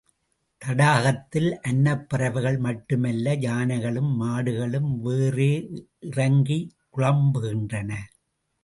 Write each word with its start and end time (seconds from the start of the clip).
தடாகத்தில் 0.61 1.49
அன்னப்பறவைகள் 1.67 2.57
மட்டுமல்ல, 2.59 3.35
யானைகளும் 3.39 4.11
மாடுகளும் 4.21 4.91
வேறே 4.99 5.53
இறங்கிக் 6.01 6.71
குழப்புகின்றன. 6.95 7.91